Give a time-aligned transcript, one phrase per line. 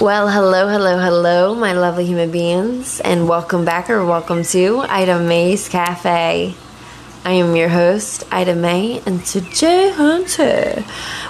[0.00, 5.20] Well, hello, hello, hello, my lovely human beings, and welcome back or welcome to Ida
[5.20, 6.54] May's Cafe.
[7.24, 10.84] I am your host, Ida May, and today, Hunter,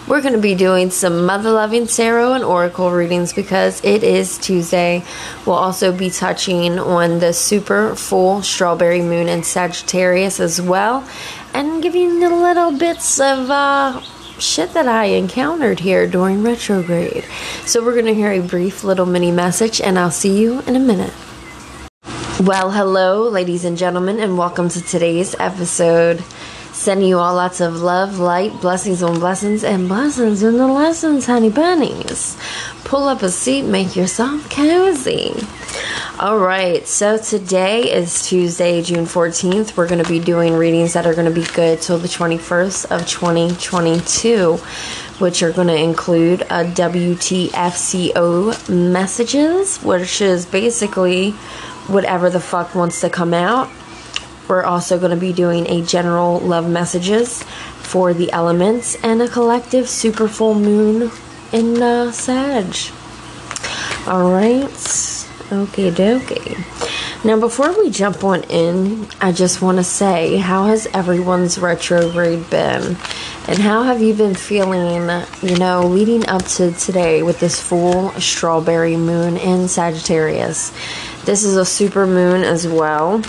[0.08, 4.36] we're going to be doing some mother loving tarot and oracle readings because it is
[4.36, 5.04] Tuesday.
[5.46, 11.08] We'll also be touching on the super full strawberry moon in Sagittarius as well,
[11.54, 14.02] and giving you little bits of uh,
[14.38, 17.24] shit that I encountered here during retrograde.
[17.64, 20.76] So, we're going to hear a brief little mini message, and I'll see you in
[20.76, 21.12] a minute.
[22.40, 26.22] Well, hello, ladies and gentlemen, and welcome to today's episode.
[26.86, 31.26] Sending you all lots of love, light, blessings on blessings, and blessings in the lessons,
[31.26, 32.36] honey bunnies.
[32.84, 35.34] Pull up a seat, make yourself cozy.
[36.20, 39.76] All right, so today is Tuesday, June 14th.
[39.76, 42.92] We're going to be doing readings that are going to be good till the 21st
[42.96, 44.54] of 2022,
[45.18, 48.12] which are going to include a WTFCO
[48.92, 51.32] messages, which is basically
[51.88, 53.68] whatever the fuck wants to come out.
[54.48, 59.28] We're also going to be doing a general love messages for the elements and a
[59.28, 61.10] collective super full moon
[61.52, 62.74] in uh, Sag.
[64.06, 64.64] All right.
[65.52, 67.24] Okay, dokie.
[67.24, 72.48] Now, before we jump on in, I just want to say, how has everyone's retrograde
[72.50, 72.96] been?
[73.48, 75.08] And how have you been feeling,
[75.42, 80.72] you know, leading up to today with this full strawberry moon in Sagittarius?
[81.24, 83.22] This is a super moon as well,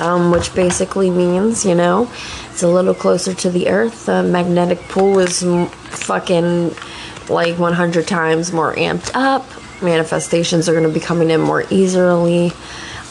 [0.00, 2.10] um, which basically means, you know,
[2.50, 4.06] it's a little closer to the Earth.
[4.06, 5.42] The magnetic pull is
[5.90, 6.74] fucking
[7.28, 9.46] like 100 times more amped up.
[9.82, 12.52] Manifestations are going to be coming in more easily.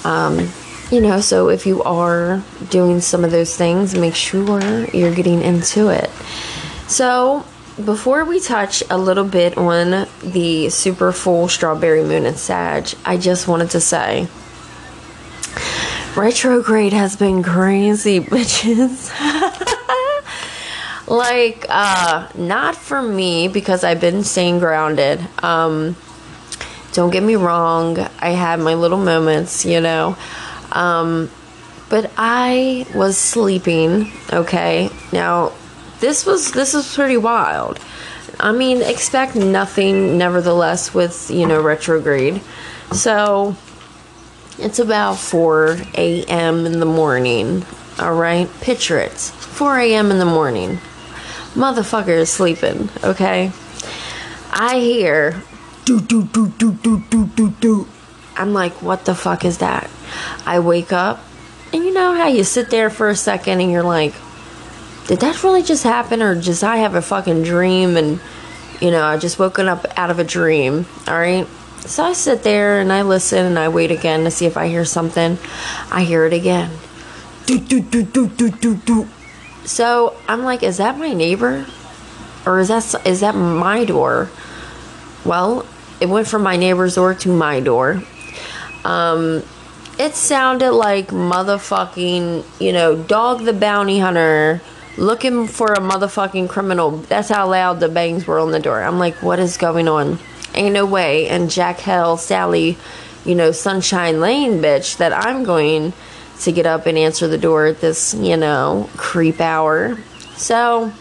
[0.04, 0.50] Um,
[0.92, 5.42] you know, so if you are doing some of those things, make sure you're getting
[5.42, 6.10] into it.
[6.88, 7.46] So,
[7.84, 13.18] before we touch a little bit on the super full strawberry moon and Sag, I
[13.18, 14.28] just wanted to say
[16.18, 19.12] retrograde has been crazy, bitches.
[21.08, 25.26] like, uh, not for me because I've been staying grounded.
[25.44, 25.96] Um,
[26.94, 30.18] don't get me wrong, I had my little moments, you know.
[30.72, 31.30] Um,
[31.90, 34.90] but I was sleeping, okay?
[35.14, 35.54] Now,
[36.00, 37.80] this was this was pretty wild.
[38.40, 42.42] I mean, expect nothing nevertheless with, you know, retrograde.
[42.92, 43.56] So,
[44.60, 46.66] it's about 4 a.m.
[46.66, 47.66] in the morning.
[48.00, 48.50] All right?
[48.62, 49.12] Picture it.
[49.12, 50.12] 4 a.m.
[50.12, 50.80] in the morning.
[51.54, 53.52] Motherfucker is sleeping, okay?
[54.52, 55.42] I hear
[55.86, 57.88] do do do do do do do do.
[58.36, 59.90] I'm like, what the fuck is that?
[60.46, 61.20] I wake up,
[61.74, 64.14] and you know how you sit there for a second and you're like,
[65.08, 68.20] did that really just happen or just I have a fucking dream and
[68.82, 71.48] you know, I just woken up out of a dream, all right?
[71.82, 74.68] So I sit there and I listen and I wait again to see if I
[74.68, 75.38] hear something.
[75.92, 76.72] I hear it again.
[77.46, 79.08] Do do do do do do do.
[79.66, 81.66] So I'm like, is that my neighbor?
[82.46, 84.30] Or is that is that my door?
[85.26, 85.66] Well,
[86.00, 88.02] it went from my neighbor's door to my door.
[88.84, 89.44] Um,
[90.00, 94.62] it sounded like motherfucking, you know, Dog the Bounty Hunter
[94.98, 96.92] looking for a motherfucking criminal.
[96.92, 98.82] That's how loud the bangs were on the door.
[98.82, 100.20] I'm like, what is going on?
[100.58, 101.28] Ain't no way.
[101.28, 102.78] And Jack Hell, Sally,
[103.26, 105.94] you know, Sunshine Lane bitch that I'm going
[106.40, 109.98] to get up and answer the door at this, you know, creep hour.
[110.36, 110.92] So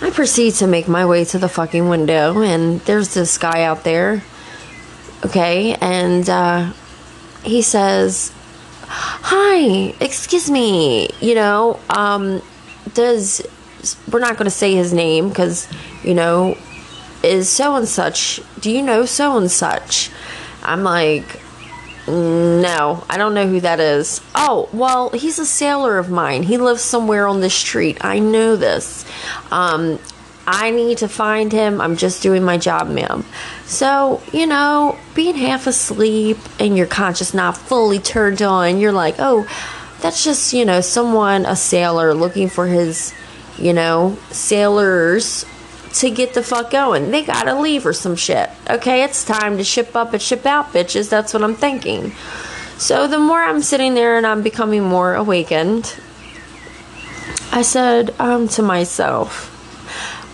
[0.00, 3.84] I proceed to make my way to the fucking window, and there's this guy out
[3.84, 4.22] there.
[5.24, 6.72] Okay, and uh,
[7.42, 8.32] he says,
[8.88, 12.42] Hi, excuse me, you know, um,
[12.94, 13.40] does,
[14.10, 15.68] we're not going to say his name because,
[16.04, 16.56] you know,
[17.22, 20.10] is so and such, do you know so and such?
[20.62, 21.40] I'm like,
[22.08, 24.20] no, I don't know who that is.
[24.34, 26.44] Oh, well, he's a sailor of mine.
[26.44, 27.98] He lives somewhere on the street.
[28.04, 29.04] I know this.
[29.50, 29.98] Um,
[30.46, 31.80] I need to find him.
[31.80, 33.24] I'm just doing my job, ma'am.
[33.64, 39.16] So, you know, being half asleep and your conscious not fully turned on, you're like,
[39.18, 39.48] oh,
[40.00, 43.12] that's just, you know, someone, a sailor looking for his,
[43.58, 45.44] you know, sailors
[45.94, 47.10] to get the fuck going.
[47.10, 48.50] They gotta leave or some shit.
[48.68, 51.08] Okay, it's time to ship up and ship out, bitches.
[51.08, 52.12] That's what I'm thinking.
[52.78, 55.96] So the more I'm sitting there and I'm becoming more awakened,
[57.50, 59.52] I said um, to myself,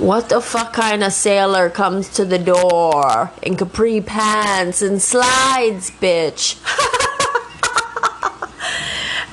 [0.01, 5.93] what the fuck kind of sailor comes to the door in capri pants and slides,
[5.93, 6.59] bitch?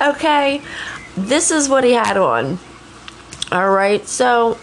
[0.00, 0.62] okay,
[1.16, 2.60] this is what he had on.
[3.50, 4.56] Alright, so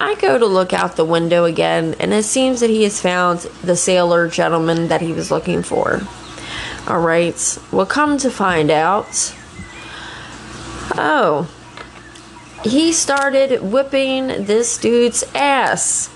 [0.00, 3.40] I go to look out the window again, and it seems that he has found
[3.62, 6.00] the sailor gentleman that he was looking for.
[6.86, 9.34] Alright, well, come to find out.
[10.96, 11.50] Oh,
[12.64, 16.10] he started whipping this dude's ass.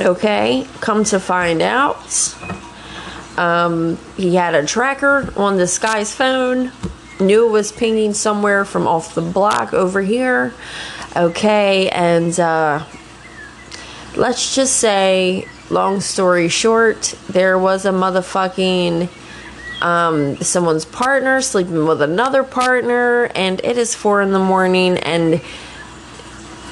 [0.00, 2.34] Okay, come to find out.
[3.38, 6.72] Um, he had a tracker on this guy's phone,
[7.20, 10.54] knew it was pinging somewhere from off the block over here.
[11.16, 12.84] Okay, and uh,
[14.16, 19.08] let's just say, long story short, there was a motherfucking
[19.80, 25.40] um, someone's partner sleeping with another partner, and it is four in the morning, and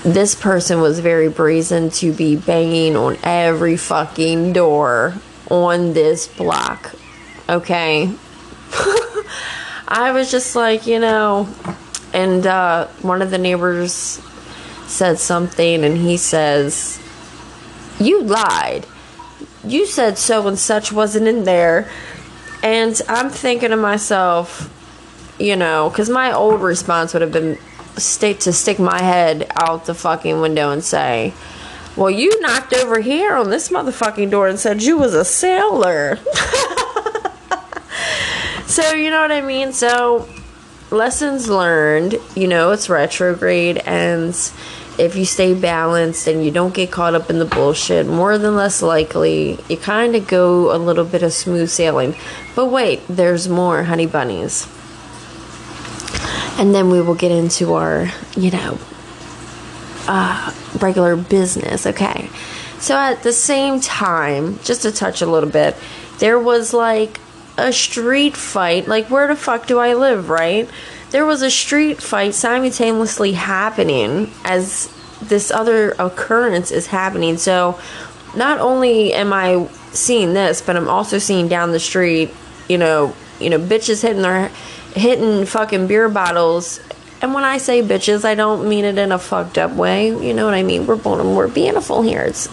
[0.05, 5.15] this person was very brazen to be banging on every fucking door
[5.51, 6.95] on this block.
[7.49, 8.13] Okay.
[9.89, 11.49] I was just like, you know,
[12.13, 14.21] and uh, one of the neighbors
[14.95, 17.01] said something, and he says,
[17.99, 18.87] You lied.
[19.65, 21.89] You said so and such wasn't in there.
[22.63, 24.71] And I'm thinking to myself,
[25.39, 27.59] you know, because my old response would have been
[27.97, 31.33] to stick my head out the fucking window and say,
[31.97, 36.19] "Well, you knocked over here on this motherfucking door and said you was a sailor."
[38.67, 39.73] so you know what I mean.
[39.73, 40.29] So
[40.91, 42.17] lessons learned.
[42.35, 44.35] You know, it's retrograde and
[44.99, 48.55] if you stay balanced and you don't get caught up in the bullshit, more than
[48.55, 52.15] less likely you kind of go a little bit of smooth sailing.
[52.55, 54.69] But wait, there's more, honey bunnies.
[56.57, 58.79] And then we will get into our, you know,
[60.07, 62.31] uh, regular business, okay?
[62.79, 65.77] So at the same time, just to touch a little bit,
[66.19, 67.19] there was like
[67.57, 68.87] a street fight.
[68.87, 70.69] Like, where the fuck do I live, right?
[71.15, 77.37] There was a street fight simultaneously happening as this other occurrence is happening.
[77.37, 77.79] So
[78.35, 82.35] not only am I seeing this, but I'm also seeing down the street,
[82.69, 84.49] you know, you know, bitches hitting their
[84.97, 86.81] hitting fucking beer bottles.
[87.23, 90.09] And when I say bitches, I don't mean it in a fucked up way.
[90.09, 90.85] You know what I mean?
[90.85, 92.23] We're born we're beautiful here.
[92.23, 92.49] It's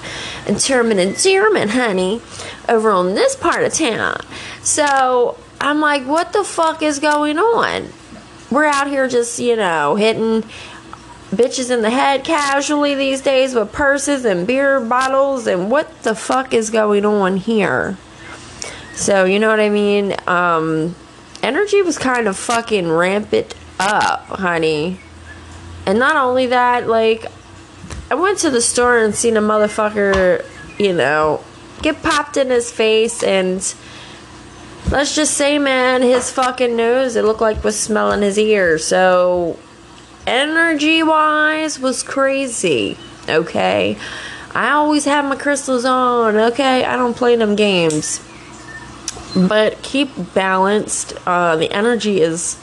[0.46, 2.22] in German and German, honey,
[2.70, 4.18] over on this part of town.
[4.62, 7.92] So I'm like, what the fuck is going on?
[8.52, 10.44] We're out here just, you know, hitting
[11.32, 16.14] bitches in the head casually these days with purses and beer bottles and what the
[16.14, 17.98] fuck is going on here?
[18.94, 20.14] So, you know what I mean?
[20.28, 20.96] Um,
[21.42, 25.00] energy was kind of fucking rampant up, honey.
[25.86, 27.26] And not only that, like,
[28.12, 30.46] I went to the store and seen a motherfucker,
[30.78, 31.44] you know,
[31.82, 33.62] get popped in his face and
[34.92, 38.78] let's just say, man, his fucking nose, it looked like was smelling his ear.
[38.78, 39.58] So,
[40.28, 42.98] energy wise, was crazy.
[43.28, 43.98] Okay.
[44.54, 46.36] I always have my crystals on.
[46.36, 46.84] Okay.
[46.84, 48.22] I don't play them games.
[49.34, 51.14] But keep balanced.
[51.26, 52.60] Uh, the energy is,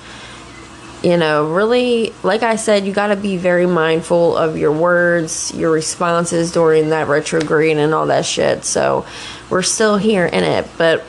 [1.03, 5.55] you know, really, like I said, you got to be very mindful of your words,
[5.55, 8.65] your responses during that retrograde and all that shit.
[8.65, 9.07] So,
[9.49, 10.69] we're still here in it.
[10.77, 11.07] But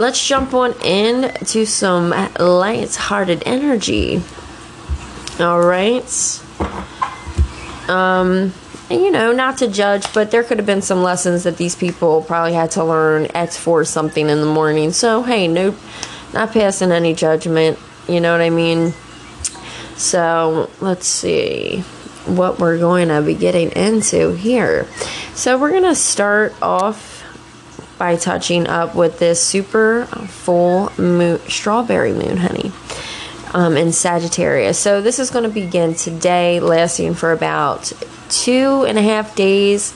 [0.00, 2.08] let's jump on in to some
[2.38, 4.22] light-hearted energy.
[5.38, 6.42] All right.
[7.86, 8.54] Um,
[8.88, 11.76] and, you know, not to judge, but there could have been some lessons that these
[11.76, 14.92] people probably had to learn at four something in the morning.
[14.92, 15.76] So hey, no,
[16.32, 17.78] not passing any judgment.
[18.08, 18.94] You know what I mean?
[19.96, 21.80] So let's see
[22.24, 24.86] what we're going to be getting into here.
[25.34, 27.19] So we're going to start off
[28.00, 32.72] by touching up with this super full moon, strawberry moon, honey,
[33.52, 34.78] um, in Sagittarius.
[34.78, 37.92] So this is going to begin today, lasting for about
[38.30, 39.94] two and a half days.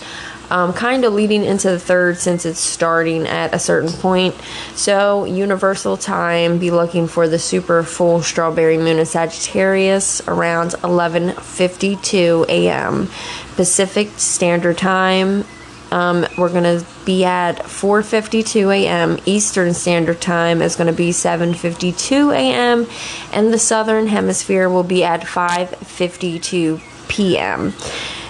[0.51, 4.35] Um, kind of leading into the third since it's starting at a certain point.
[4.75, 12.45] So, universal time, be looking for the super full strawberry moon in Sagittarius around 11:52
[12.51, 13.09] a.m.
[13.57, 15.47] Pacific Standard Time
[15.95, 19.19] um, we're going to be at 4:52 a.m.
[19.27, 22.89] Eastern Standard Time is going to be 7:52 a.m.
[23.33, 27.73] and the Southern Hemisphere will be at 5:52 p.m.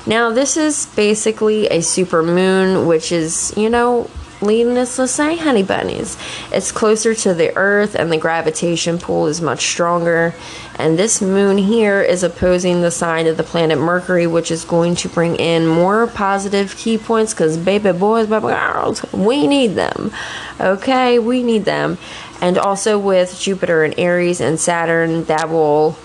[0.06, 4.11] Now this is basically a super moon, which is you know
[4.44, 6.18] Needless to say, honey bunnies.
[6.52, 10.34] It's closer to the Earth, and the gravitation pull is much stronger.
[10.76, 14.96] And this moon here is opposing the sign of the planet Mercury, which is going
[14.96, 20.12] to bring in more positive key points because, baby boys, baby girls, we need them.
[20.60, 21.96] Okay, we need them.
[22.42, 25.96] And also with Jupiter and Aries and Saturn, that will,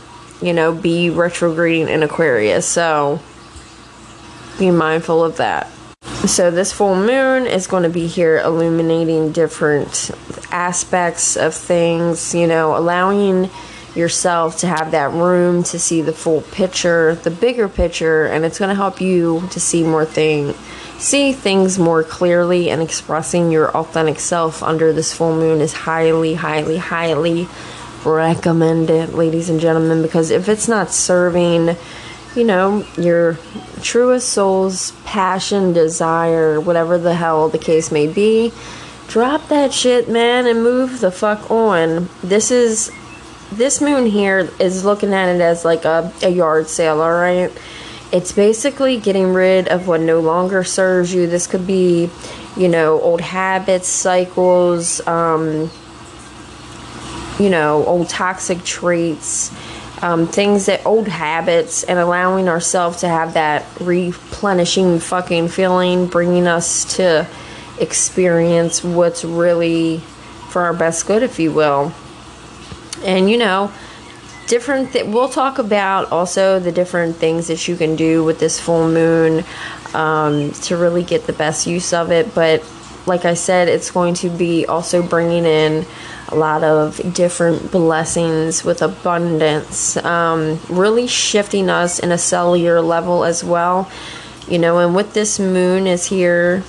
[0.41, 2.65] you know, be retrograding in Aquarius.
[2.65, 3.19] So
[4.58, 5.69] be mindful of that.
[6.28, 10.12] So, this full moon is going to be here illuminating different
[10.52, 13.50] aspects of things, you know, allowing
[13.96, 18.60] yourself to have that room to see the full picture, the bigger picture, and it's
[18.60, 20.58] going to help you to see more things,
[20.98, 26.34] see things more clearly, and expressing your authentic self under this full moon is highly,
[26.34, 27.48] highly, highly
[28.04, 31.78] recommended, ladies and gentlemen, because if it's not serving
[32.36, 33.38] you know, your
[33.82, 38.54] truest soul's passion, desire, whatever the hell the case may be,
[39.08, 42.08] drop that shit, man, and move the fuck on.
[42.24, 42.92] This is
[43.52, 47.52] this moon here is looking at it as like a, a yard sale, alright?
[48.12, 51.26] It's basically getting rid of what no longer serves you.
[51.26, 52.10] This could be,
[52.56, 55.72] you know, old habits, cycles, um,
[57.40, 59.52] you know, old toxic traits
[60.01, 66.48] um, things that old habits and allowing ourselves to have that replenishing fucking feeling, bringing
[66.48, 67.27] us to
[67.79, 70.00] experience what's really
[70.50, 71.94] for our best good, if you will.
[73.03, 73.72] And you know,
[74.48, 74.94] different.
[74.94, 78.89] Th- we'll talk about also the different things that you can do with this full
[78.89, 79.44] moon
[79.94, 82.34] um, to really get the best use of it.
[82.36, 82.63] But
[83.06, 85.86] like I said, it's going to be also bringing in
[86.32, 93.24] a lot of different blessings with abundance, um, really shifting us in a cellular level
[93.24, 93.90] as well.
[94.48, 96.64] You know, and with this moon is here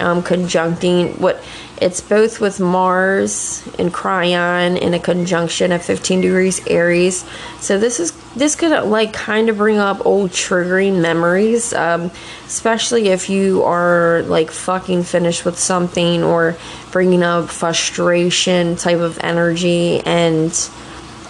[0.00, 1.42] um, conjuncting what
[1.80, 7.24] it's both with Mars and Chiron in a conjunction at 15 degrees Aries.
[7.60, 12.10] So this is this could like kind of bring up old triggering memories, um,
[12.46, 16.56] especially if you are like fucking finished with something or
[16.92, 20.50] bringing up frustration type of energy, and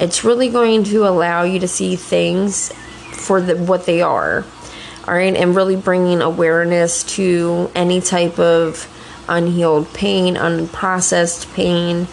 [0.00, 2.72] it's really going to allow you to see things
[3.12, 4.44] for the, what they are.
[5.06, 8.86] All right, and really bringing awareness to any type of
[9.28, 12.06] unhealed pain, unprocessed pain,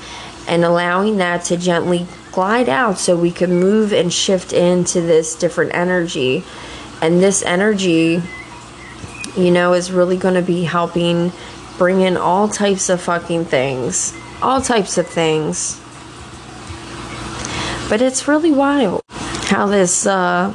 [0.47, 5.35] and allowing that to gently glide out so we can move and shift into this
[5.35, 6.43] different energy.
[7.01, 8.21] And this energy,
[9.35, 11.31] you know, is really going to be helping
[11.77, 14.15] bring in all types of fucking things.
[14.41, 15.79] All types of things.
[17.89, 19.01] But it's really wild
[19.47, 20.53] how this uh,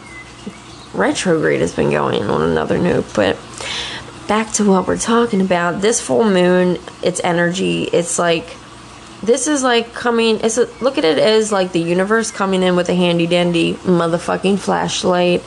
[0.92, 3.06] retrograde has been going on another note.
[3.14, 3.38] But
[4.32, 5.82] back to what we're talking about.
[5.82, 8.56] This full moon, its energy, it's like
[9.22, 12.74] this is like coming it's a, look at it as like the universe coming in
[12.74, 15.44] with a handy dandy motherfucking flashlight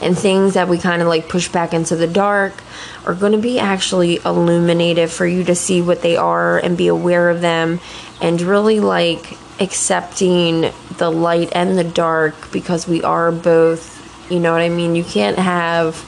[0.00, 2.62] and things that we kind of like push back into the dark
[3.06, 6.86] are going to be actually illuminated for you to see what they are and be
[6.86, 7.80] aware of them
[8.22, 14.52] and really like accepting the light and the dark because we are both you know
[14.52, 16.04] what I mean you can't have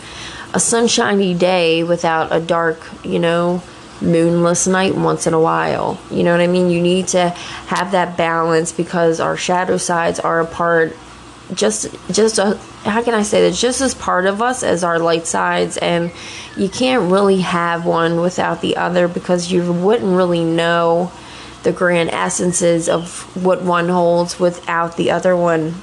[0.55, 3.63] a sunshiny day without a dark, you know,
[4.01, 6.01] moonless night once in a while.
[6.11, 6.71] You know what I mean?
[6.71, 10.97] You need to have that balance because our shadow sides are a part
[11.55, 14.99] just just a, how can I say that just as part of us as our
[14.99, 16.13] light sides and
[16.57, 21.11] you can't really have one without the other because you wouldn't really know
[21.63, 25.75] the grand essences of what one holds without the other one.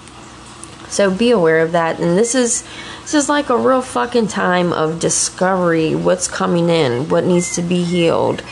[0.90, 2.64] So be aware of that and this is
[3.08, 7.62] this is like a real fucking time of discovery what's coming in, what needs to
[7.62, 8.44] be healed,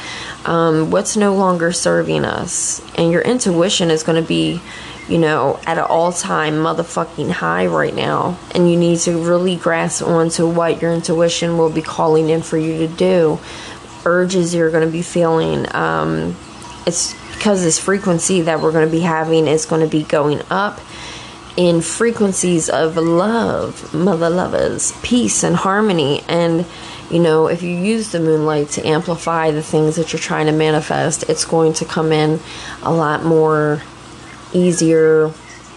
[0.45, 2.81] um, what's no longer serving us.
[2.95, 4.61] And your intuition is going to be,
[5.09, 8.39] you know, at an all time motherfucking high right now.
[8.53, 12.57] And you need to really grasp onto what your intuition will be calling in for
[12.57, 13.39] you to do,
[14.05, 15.65] urges you're going to be feeling.
[15.75, 16.37] Um,
[16.87, 20.41] it's because this frequency that we're going to be having is going to be going
[20.49, 20.79] up
[21.57, 26.21] in frequencies of love, mother lovers, peace, and harmony.
[26.27, 26.65] And,
[27.09, 30.51] you know, if you use the moonlight to amplify the things that you're trying to
[30.51, 32.39] manifest, it's going to come in
[32.83, 33.81] a lot more
[34.53, 35.31] easier,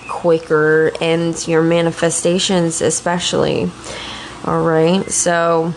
[0.08, 3.70] quicker, and your manifestations, especially.
[4.44, 5.74] All right, so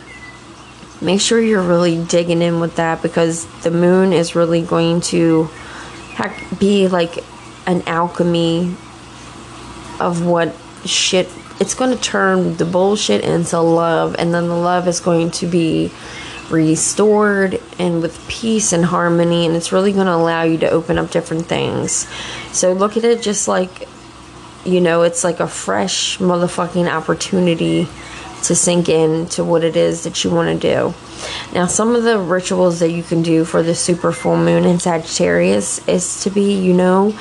[1.01, 5.49] make sure you're really digging in with that because the moon is really going to
[6.59, 7.23] be like
[7.65, 8.75] an alchemy
[10.01, 10.55] of what
[10.85, 11.29] shit
[11.59, 15.45] it's going to turn the bullshit into love and then the love is going to
[15.45, 15.91] be
[16.49, 20.97] restored and with peace and harmony and it's really going to allow you to open
[20.97, 22.07] up different things.
[22.51, 23.87] So look at it just like
[24.65, 27.87] you know it's like a fresh motherfucking opportunity
[28.43, 30.93] to sink in to what it is that you want to do.
[31.53, 34.79] Now some of the rituals that you can do for the super full moon in
[34.79, 37.17] sagittarius is to be you know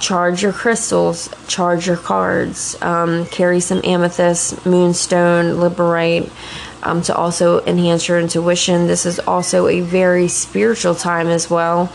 [0.00, 6.30] charge your crystals, charge your cards, um, carry some amethyst, moonstone, liberite,
[6.82, 8.86] um, to also enhance your intuition.
[8.86, 11.92] This is also a very spiritual time as well.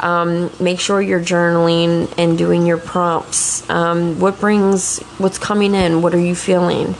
[0.00, 3.68] Um, make sure you're journaling and doing your prompts.
[3.70, 6.02] Um, what brings, what's coming in?
[6.02, 6.94] What are you feeling?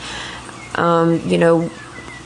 [0.76, 1.70] Um, you know,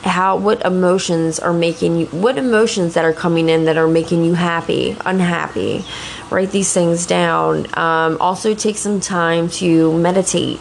[0.03, 4.23] how what emotions are making you what emotions that are coming in that are making
[4.23, 5.83] you happy unhappy.
[6.29, 7.65] Write these things down.
[7.77, 10.59] Um, also take some time to meditate.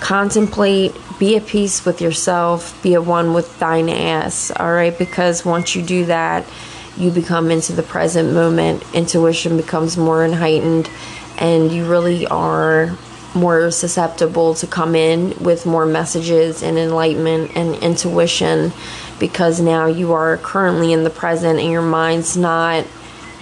[0.00, 0.96] Contemplate.
[1.18, 2.80] Be at peace with yourself.
[2.82, 4.96] Be at one with thine ass all right?
[4.96, 6.46] Because once you do that
[6.96, 8.84] you become into the present moment.
[8.94, 10.90] Intuition becomes more heightened
[11.38, 12.96] and you really are
[13.34, 18.72] more susceptible to come in with more messages and enlightenment and intuition
[19.18, 22.84] because now you are currently in the present and your mind's not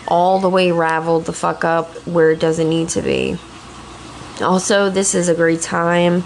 [0.08, 3.38] all the way raveled the fuck up where it doesn't need to be.
[4.40, 6.24] Also, this is a great time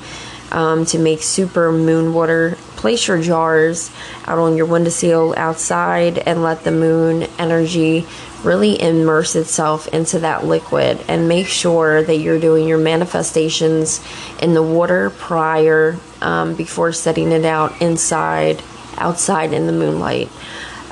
[0.51, 2.57] um, to make super moon water.
[2.77, 3.91] Place your jars
[4.27, 8.07] out on your windowsill outside and let the moon energy
[8.45, 14.05] really immerse itself into that liquid and make sure that you're doing your manifestations
[14.41, 18.63] in the water prior um, before setting it out inside
[18.99, 20.29] outside in the moonlight.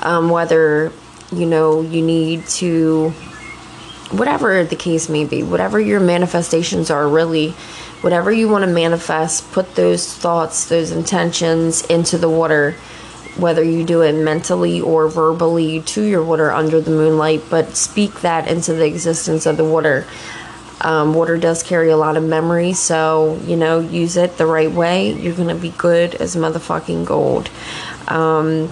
[0.01, 0.91] Um, whether
[1.31, 3.09] you know you need to
[4.11, 7.51] whatever the case may be whatever your manifestations are really
[8.01, 12.75] whatever you want to manifest put those thoughts those intentions into the water
[13.37, 18.21] whether you do it mentally or verbally to your water under the moonlight, but speak
[18.21, 20.05] that into the existence of the water.
[20.81, 24.71] Um, water does carry a lot of memory, so you know, use it the right
[24.71, 25.13] way.
[25.13, 27.49] You're gonna be good as motherfucking gold.
[28.07, 28.71] Um,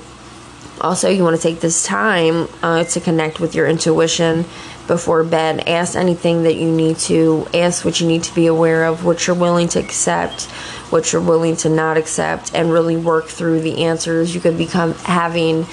[0.82, 4.46] also, you want to take this time uh, to connect with your intuition
[4.88, 5.68] before bed.
[5.68, 7.48] Ask anything that you need to.
[7.54, 10.50] Ask what you need to be aware of, what you're willing to accept,
[10.92, 14.34] what you're willing to not accept, and really work through the answers.
[14.34, 15.66] You could become having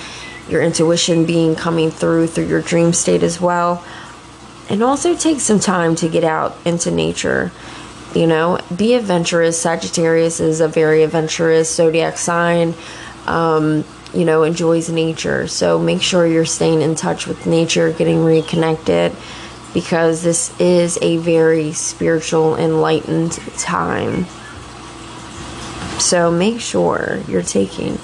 [0.48, 3.84] your intuition being coming through through your dream state as well.
[4.68, 7.52] And also take some time to get out into nature.
[8.14, 9.60] You know, be adventurous.
[9.60, 12.74] Sagittarius is a very adventurous zodiac sign.
[13.26, 15.46] Um, you know, enjoys nature.
[15.46, 19.14] So make sure you're staying in touch with nature, getting reconnected,
[19.74, 24.26] because this is a very spiritual, enlightened time.
[25.98, 27.94] So make sure you're taking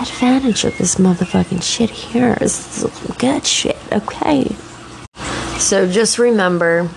[0.00, 2.34] advantage of this motherfucking shit here.
[2.36, 4.44] This is good shit, okay?
[5.58, 6.88] So just remember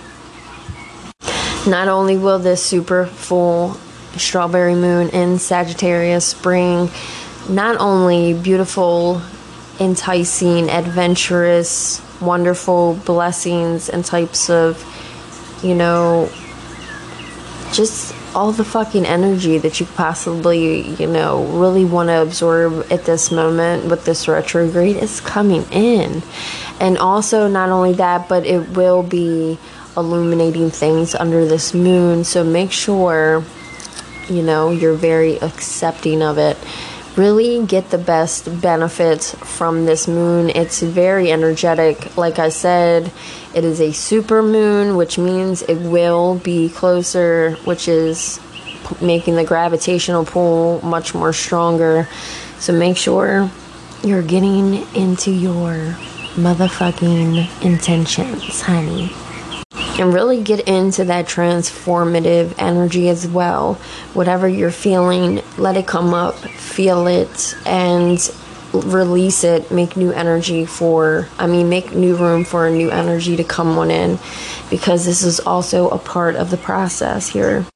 [1.66, 3.74] not only will this super full
[4.16, 6.90] strawberry moon in Sagittarius bring
[7.48, 9.22] not only beautiful,
[9.78, 14.84] enticing, adventurous, wonderful blessings and types of,
[15.62, 16.30] you know,
[17.72, 23.04] just all the fucking energy that you possibly, you know, really want to absorb at
[23.04, 26.22] this moment with this retrograde is coming in.
[26.80, 29.58] And also, not only that, but it will be
[29.96, 32.24] illuminating things under this moon.
[32.24, 33.44] So make sure,
[34.28, 36.56] you know, you're very accepting of it
[37.16, 40.50] really get the best benefits from this moon.
[40.50, 42.16] It's very energetic.
[42.16, 43.12] Like I said,
[43.54, 48.40] it is a super moon, which means it will be closer, which is
[49.00, 52.08] making the gravitational pull much more stronger.
[52.58, 53.50] So make sure
[54.02, 55.96] you're getting into your
[56.36, 59.10] motherfucking intentions, honey
[60.00, 63.74] and really get into that transformative energy as well.
[64.14, 68.18] Whatever you're feeling, let it come up, feel it, and
[68.72, 69.70] release it.
[69.70, 73.78] Make new energy for, I mean, make new room for a new energy to come
[73.78, 74.18] on in
[74.70, 77.66] because this is also a part of the process here.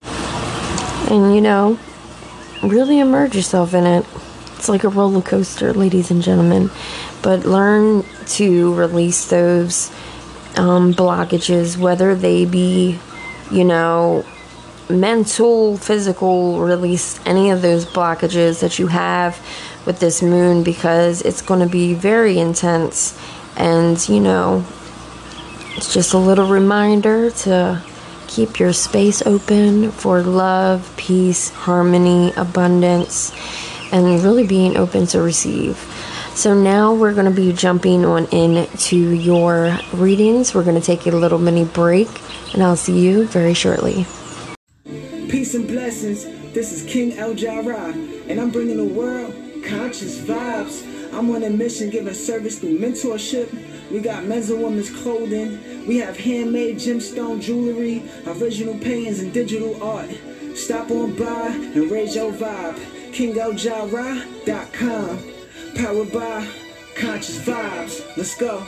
[1.11, 1.79] And you know,
[2.63, 4.07] really immerse yourself in it.
[4.57, 6.71] It's like a roller coaster, ladies and gentlemen.
[7.23, 9.91] But learn to release those
[10.57, 12.99] um, blockages, whether they be,
[13.51, 14.25] you know,
[14.89, 19.39] mental, physical, release any of those blockages that you have
[19.87, 23.19] with this moon because it's going to be very intense.
[23.57, 24.65] And, you know,
[25.77, 27.83] it's just a little reminder to
[28.27, 33.33] keep your space open for love, peace, harmony, abundance,
[33.93, 35.77] and really being open to receive.
[36.35, 40.53] So now we're going to be jumping on into your readings.
[40.53, 42.09] We're going to take a little mini break,
[42.53, 44.05] and I'll see you very shortly.
[45.35, 46.27] Peace and blessings.
[46.55, 47.93] This is King El Jarrah,
[48.29, 50.85] and I'm bringing the world conscious vibes.
[51.13, 53.51] I'm on a mission giving service through mentorship.
[53.91, 55.89] We got men's and women's clothing.
[55.89, 60.11] We have handmade gemstone jewelry, original paintings, and digital art.
[60.55, 62.77] Stop on by and raise your vibe.
[63.11, 65.19] KingElJarrah.com.
[65.75, 66.47] Powered by
[66.95, 68.05] conscious vibes.
[68.17, 68.65] Let's go.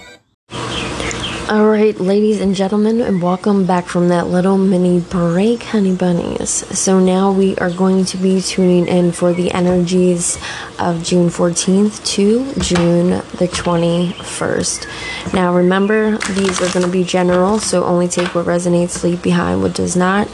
[1.48, 6.50] All right, ladies and gentlemen, and welcome back from that little mini break, honey bunnies.
[6.76, 10.38] So now we are going to be tuning in for the energies
[10.80, 15.34] of June 14th to June the 21st.
[15.34, 19.62] Now remember, these are going to be general, so only take what resonates, leave behind
[19.62, 20.28] what does not.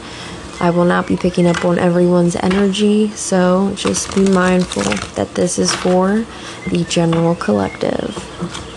[0.59, 4.81] I will not be picking up on everyone's energy, so just be mindful
[5.13, 6.25] that this is for
[6.71, 8.72] the general collective.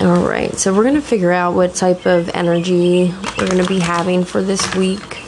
[0.00, 3.68] All right, so we're going to figure out what type of energy we're going to
[3.68, 5.18] be having for this week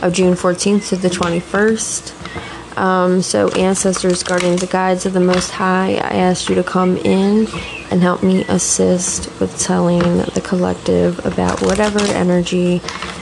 [0.00, 2.78] of June 14th to the 21st.
[2.78, 6.96] Um, so, ancestors, guardians, the guides of the Most High, I asked you to come
[6.96, 7.46] in
[7.90, 12.80] and help me assist with telling the collective about whatever energy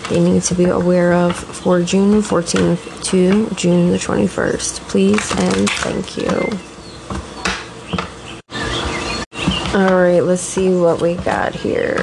[0.08, 4.80] they need to be aware of for June 14th to June the 21st.
[4.88, 6.67] Please and thank you.
[9.74, 11.96] All right, let's see what we got here.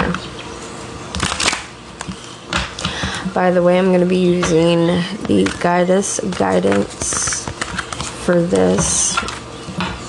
[3.33, 4.85] By the way, I'm going to be using
[5.25, 7.49] the guidance guidance
[8.23, 9.17] for this,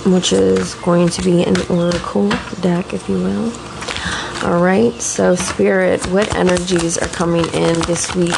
[0.04, 2.28] which is going to be an oracle
[2.60, 3.50] deck, if you will.
[4.44, 8.36] All right, so spirit, what energies are coming in this week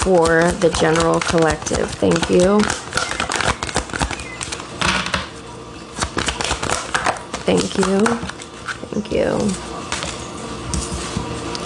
[0.00, 1.88] for the general collective?
[1.92, 2.60] Thank you.
[7.46, 8.39] Thank you.
[8.90, 9.26] Thank you.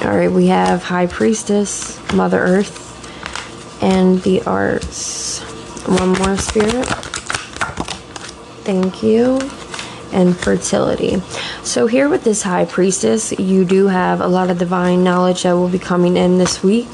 [0.06, 5.40] All right, we have High Priestess, Mother Earth, and the arts.
[5.88, 6.86] One more spirit.
[8.64, 9.40] Thank you.
[10.12, 11.20] And fertility.
[11.64, 15.52] So, here with this High Priestess, you do have a lot of divine knowledge that
[15.52, 16.88] will be coming in this week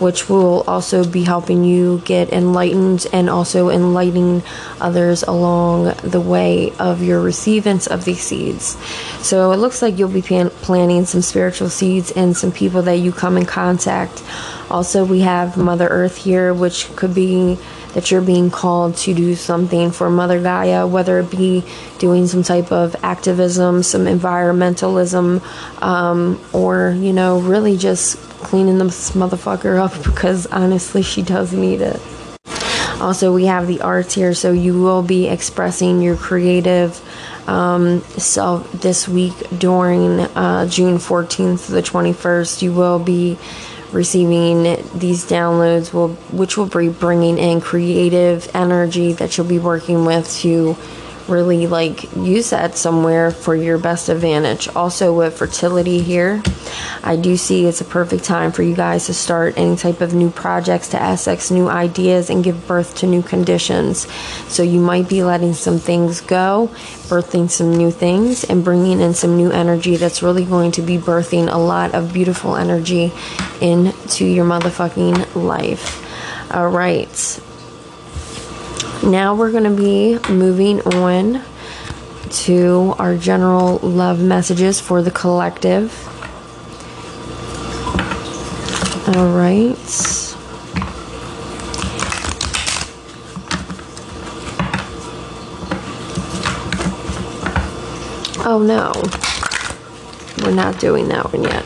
[0.00, 4.42] which will also be helping you get enlightened and also enlightening
[4.80, 8.76] others along the way of your receivance of these seeds.
[9.20, 12.96] So it looks like you'll be plan- planting some spiritual seeds and some people that
[12.96, 14.22] you come in contact.
[14.70, 17.58] Also, we have Mother Earth here, which could be
[17.94, 21.64] that you're being called to do something for Mother Gaia, whether it be
[21.98, 25.42] doing some type of activism, some environmentalism,
[25.82, 31.80] um, or, you know, really just cleaning this motherfucker up because honestly, she does need
[31.80, 32.00] it.
[33.00, 37.00] Also, we have the arts here, so you will be expressing your creative
[37.48, 42.60] um, self this week during uh, June 14th to the 21st.
[42.60, 43.38] You will be
[43.92, 44.62] receiving
[44.98, 50.30] these downloads, will which will be bringing in creative energy that you'll be working with
[50.38, 50.76] to
[51.30, 54.68] really like use that somewhere for your best advantage.
[54.68, 56.42] Also, with fertility here,
[57.02, 60.12] I do see it's a perfect time for you guys to start any type of
[60.12, 64.10] new projects, to access new ideas, and give birth to new conditions.
[64.48, 66.70] So, you might be letting some things go,
[67.08, 70.98] birthing some new things, and bringing in some new energy that's really going to be
[70.98, 73.12] birthing a lot of beautiful energy
[73.60, 76.06] into your motherfucking life.
[76.52, 77.40] All right
[79.02, 81.42] now we're going to be moving on
[82.30, 86.06] to our general love messages for the collective.
[89.16, 89.76] All right.
[98.42, 98.92] Oh no,
[100.44, 101.64] we're not doing that one yet.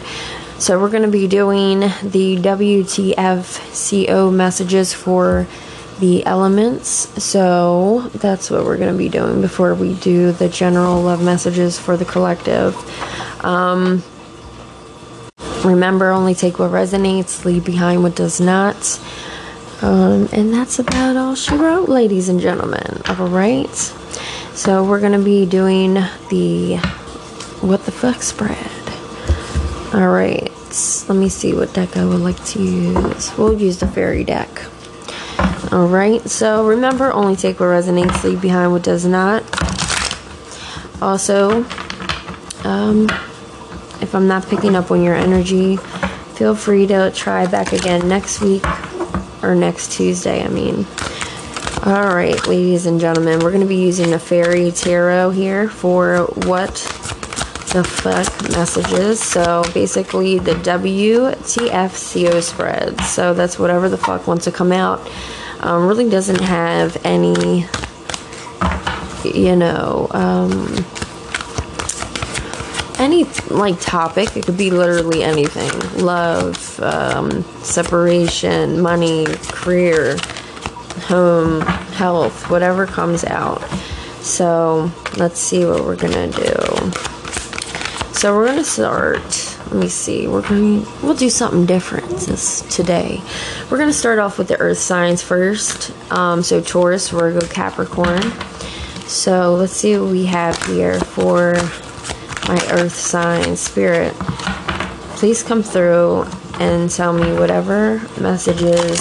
[0.58, 5.46] So we're going to be doing the WTF CO messages for
[6.04, 6.88] the elements.
[7.22, 11.78] So that's what we're going to be doing before we do the general love messages
[11.78, 12.76] for the collective.
[13.42, 14.02] Um,
[15.64, 19.00] remember, only take what resonates, leave behind what does not.
[19.80, 23.00] Um, and that's about all she wrote, ladies and gentlemen.
[23.08, 23.74] All right.
[24.54, 25.94] So we're going to be doing
[26.28, 26.76] the
[27.62, 28.58] what the fuck spread.
[29.94, 30.50] All right.
[31.08, 33.36] Let me see what deck I would like to use.
[33.38, 34.50] We'll use the fairy deck.
[35.72, 39.42] Alright, so remember only take what resonates, leave behind what does not.
[41.02, 41.64] Also,
[42.64, 43.08] um,
[44.00, 45.76] if I'm not picking up on your energy,
[46.34, 48.64] feel free to try back again next week
[49.42, 50.86] or next Tuesday, I mean.
[51.86, 56.74] Alright, ladies and gentlemen, we're going to be using the fairy tarot here for what
[57.72, 59.20] the fuck messages.
[59.20, 63.08] So basically, the WTFCO spreads.
[63.08, 65.10] So that's whatever the fuck wants to come out
[65.64, 67.66] um, really doesn't have any,
[69.24, 70.84] you know, um,
[72.98, 74.36] any like topic.
[74.36, 80.18] It could be literally anything love, um, separation, money, career,
[81.06, 83.62] home, health, whatever comes out.
[84.20, 86.92] So let's see what we're gonna do.
[88.12, 89.53] So we're gonna start.
[89.74, 90.28] Let me see.
[90.28, 90.86] We're going.
[91.02, 93.20] We'll do something different this today.
[93.68, 95.90] We're gonna start off with the Earth signs first.
[96.12, 98.22] Um, so Taurus, Virgo, Capricorn.
[99.08, 101.54] So let's see what we have here for
[102.46, 104.14] my Earth sign spirit.
[105.16, 106.26] Please come through
[106.60, 109.00] and tell me whatever messages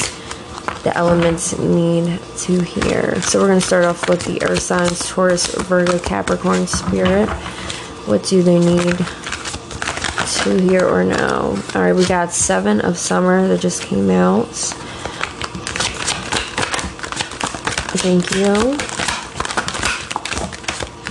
[0.81, 3.21] the elements need to hear.
[3.21, 7.29] So we're going to start off with the earth signs Taurus, Virgo, Capricorn, Spirit.
[8.07, 8.97] What do they need
[10.27, 11.57] to here or no.
[11.75, 14.47] All right, we got Seven of Summer that just came out.
[17.95, 18.77] Thank you.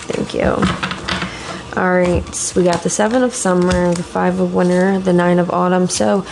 [0.09, 0.57] Thank you.
[1.81, 5.39] All right, so we got the Seven of Summer, the Five of Winter, the Nine
[5.39, 5.89] of Autumn.
[5.89, 6.27] So,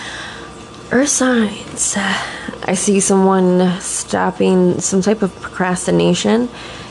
[0.90, 1.96] Earth signs.
[1.96, 6.48] I see someone stopping some type of procrastination,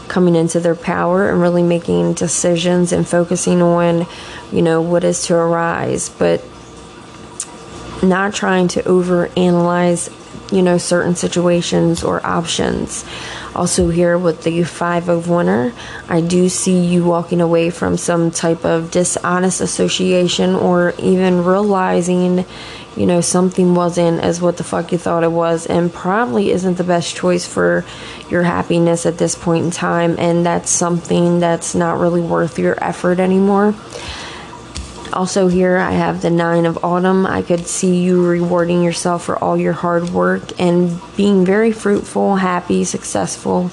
[0.10, 4.06] coming into their power and really making decisions and focusing on,
[4.52, 6.44] you know, what is to arise, but
[8.04, 10.12] not trying to overanalyze,
[10.52, 13.06] you know, certain situations or options.
[13.56, 15.74] Also, here with the Five of Winter,
[16.08, 22.46] I do see you walking away from some type of dishonest association or even realizing
[22.96, 26.76] you know, something wasn't as what the fuck you thought it was, and probably isn't
[26.76, 27.86] the best choice for
[28.30, 32.82] your happiness at this point in time, and that's something that's not really worth your
[32.84, 33.74] effort anymore.
[35.12, 37.26] Also, here I have the Nine of Autumn.
[37.26, 42.36] I could see you rewarding yourself for all your hard work and being very fruitful,
[42.36, 43.72] happy, successful,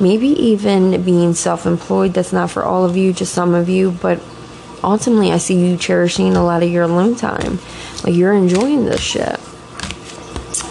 [0.00, 2.14] maybe even being self employed.
[2.14, 4.20] That's not for all of you, just some of you, but
[4.82, 7.58] ultimately, I see you cherishing a lot of your alone time.
[8.04, 9.38] Like you're enjoying this shit.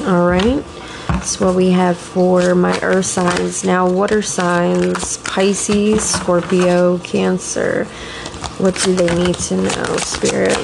[0.07, 0.63] All right.
[1.07, 3.63] That's what we have for my earth signs.
[3.63, 7.85] Now, water signs Pisces, Scorpio, Cancer.
[8.57, 10.57] What do they need to know, Spirit?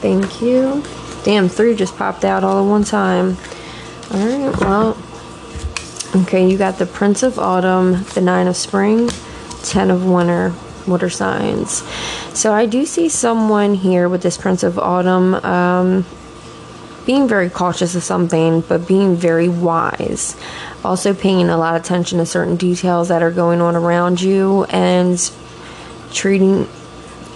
[0.00, 0.82] Thank you.
[1.24, 3.36] Damn, three just popped out all at one time.
[4.10, 4.96] All right, well.
[6.22, 9.10] Okay, you got the Prince of Autumn, the Nine of Spring,
[9.62, 10.54] Ten of Winter,
[10.86, 11.82] water signs.
[12.38, 16.06] So I do see someone here with this Prince of Autumn um,
[17.04, 20.36] being very cautious of something, but being very wise.
[20.84, 24.62] Also paying a lot of attention to certain details that are going on around you
[24.66, 25.18] and
[26.12, 26.68] treating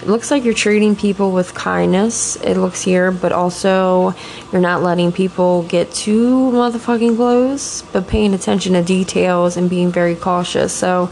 [0.03, 4.13] it looks like you're treating people with kindness it looks here but also
[4.51, 9.93] you're not letting people get too motherfucking close but paying attention to details and being
[9.93, 11.09] very cautious so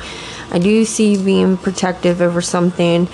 [0.51, 3.07] i do see being protective over something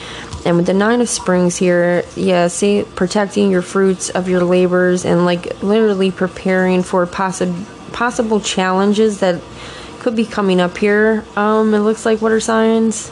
[0.47, 5.05] and with the nine of springs here yeah see protecting your fruits of your labors
[5.05, 7.53] and like literally preparing for possible
[7.91, 9.41] possible challenges that
[9.99, 11.25] could be coming up here.
[11.35, 13.11] Um it looks like water signs.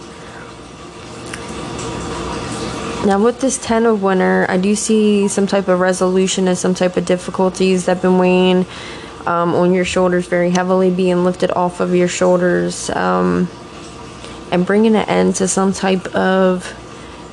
[3.05, 6.73] Now, with this Ten of Winter, I do see some type of resolution and some
[6.73, 8.65] type of difficulties that have been weighing
[9.27, 13.47] um, on your shoulders very heavily, being lifted off of your shoulders, um,
[14.51, 16.73] and bringing an end to some type of,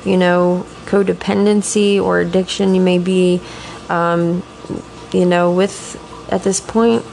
[0.05, 3.41] you know, codependency or addiction you may be,
[3.89, 4.43] um,
[5.11, 5.99] you know, with
[6.31, 7.03] at this point.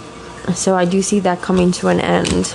[0.54, 2.54] So, I do see that coming to an end.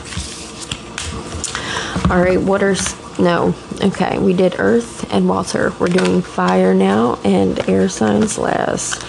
[2.09, 2.75] All right, what are
[3.19, 3.55] no.
[3.81, 5.73] Okay, we did earth and water.
[5.79, 9.03] We're doing fire now and air signs last.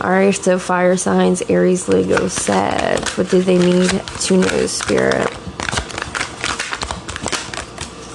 [0.00, 3.08] Alright, so fire signs, Aries, Leo, Sag.
[3.10, 5.31] What do they need to know, Spirit?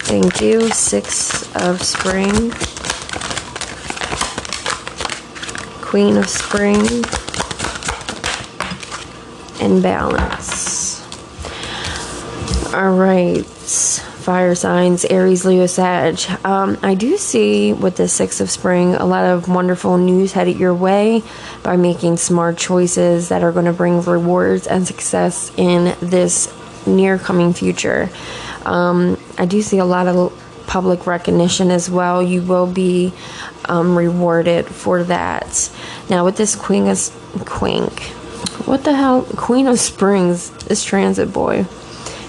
[0.07, 0.69] Thank you.
[0.69, 2.51] Six of Spring.
[5.81, 7.03] Queen of Spring.
[9.61, 11.03] And Balance.
[12.73, 13.45] Alright
[14.27, 16.19] fire signs, Aries, Leo, Sag.
[16.43, 20.57] Um, I do see with the Six of Spring a lot of wonderful news headed
[20.57, 21.23] your way
[21.63, 26.53] by making smart choices that are going to bring rewards and success in this
[26.85, 28.09] near coming future.
[28.67, 30.33] Um, I do see a lot of
[30.67, 32.21] public recognition as well.
[32.21, 33.13] You will be
[33.65, 35.71] um, rewarded for that.
[36.09, 36.97] Now, with this Queen of
[37.45, 37.99] Quink,
[38.67, 39.23] what the hell?
[39.23, 41.65] Queen of Springs, this transit boy.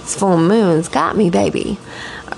[0.02, 0.88] It's full moons.
[0.88, 1.78] Got me, baby.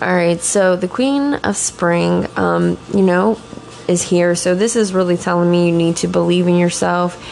[0.00, 3.38] All right, so the Queen of Spring, um, you know,
[3.86, 4.34] is here.
[4.34, 7.22] So this is really telling me you need to believe in yourself.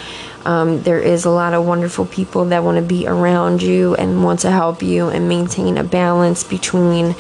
[0.45, 4.23] Um, there is a lot of wonderful people that want to be around you and
[4.25, 7.15] want to help you and maintain a balance between,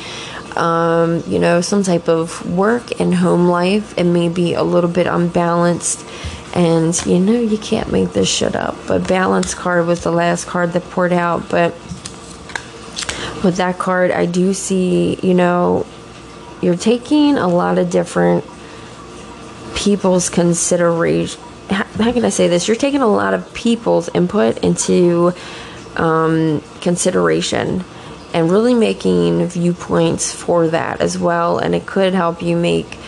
[0.57, 3.97] um, you know, some type of work and home life.
[3.99, 6.07] It may be a little bit unbalanced.
[6.55, 8.77] And you know, you can't make this shit up.
[8.87, 11.49] But balance card was the last card that poured out.
[11.51, 11.73] But
[13.45, 15.87] with that card, I do see, you know,
[16.61, 18.45] you're taking a lot of different
[19.75, 21.41] people's consideration.
[21.99, 22.69] How, can I say this?
[22.69, 25.33] You're taking a lot of people's input into
[25.97, 27.85] um, consideration
[28.33, 31.59] and really making viewpoints for that as well.
[31.59, 32.99] And it could help you make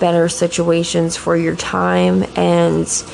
[0.00, 3.04] better situations for your time and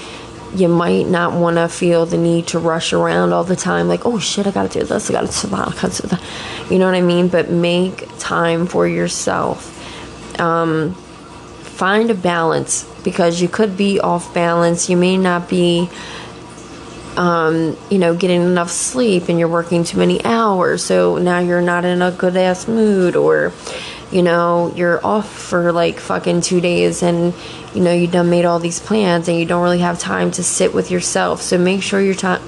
[0.55, 4.07] you might not want to feel the need to rush around all the time like
[4.07, 6.22] oh shit i gotta do this i gotta do that
[6.70, 9.72] you know what i mean but make time for yourself
[10.40, 10.96] um,
[11.77, 15.89] find a balance because you could be off balance you may not be
[17.17, 21.62] um, you know getting enough sleep and you're working too many hours so now you're
[21.62, 23.53] not in a good ass mood or
[24.11, 27.35] you know, you're off for like fucking two days and,
[27.75, 30.45] you know, you done made all these plans and you don't really have time to
[30.45, 31.43] sit with yourself.
[31.43, 32.41] So make sure your time,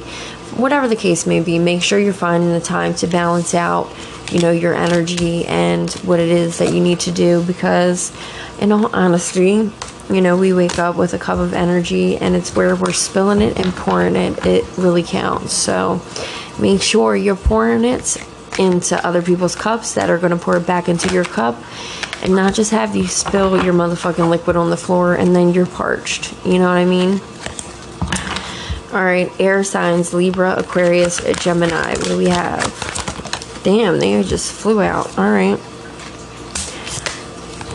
[0.57, 3.93] whatever the case may be, make sure you're finding the time to balance out,
[4.31, 8.13] you know, your energy and what it is that you need to do because,
[8.61, 9.71] in all honesty,
[10.11, 13.43] you know, we wake up with a cup of energy and it's where we're spilling
[13.43, 14.45] it and pouring it.
[14.47, 15.53] It really counts.
[15.53, 16.01] So
[16.59, 18.17] make sure you're pouring it
[18.59, 21.57] into other people's cups that are going to pour it back into your cup
[22.23, 25.67] and not just have you spill your motherfucking liquid on the floor and then you're
[25.67, 26.35] parched.
[26.45, 27.21] You know what I mean?
[28.93, 31.91] All right, air signs Libra, Aquarius, Gemini.
[31.91, 32.98] What do we have?
[33.69, 35.19] Damn, they just flew out.
[35.19, 35.61] All right.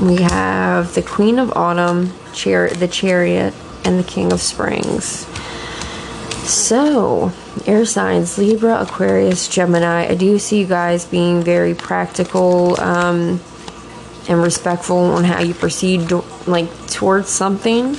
[0.02, 3.54] We have the Queen of Autumn, the Chariot,
[3.86, 5.28] and the King of Springs.
[6.50, 7.32] So,
[7.68, 10.08] air signs Libra, Aquarius, Gemini.
[10.08, 13.40] I do see you guys being very practical um,
[14.28, 16.12] and respectful on how you proceed,
[16.48, 17.96] like towards something.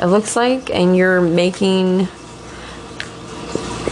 [0.00, 2.08] It looks like, and you're making.